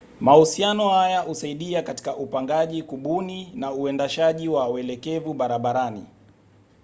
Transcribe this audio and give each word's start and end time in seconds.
mahusiano 0.19 0.89
haya 0.89 1.19
husaidia 1.21 1.81
katika 1.81 2.15
upangaji 2.15 2.83
kubuni 2.83 3.51
na 3.55 3.71
uendeshaji 3.71 4.47
wa 4.47 4.67
welekevu 4.67 5.33
barabarani 5.33 6.05